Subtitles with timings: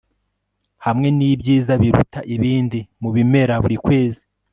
[0.85, 4.23] hamwe n'ibyiza biruta ibindi mu bimera buri kwezi